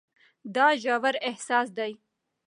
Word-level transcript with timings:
دا 0.55 0.67
ژور 0.81 1.15
احساسات 1.29 1.67
دي. 1.77 1.91